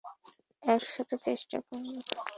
[0.63, 1.99] একসাথে চেষ্টা করবো।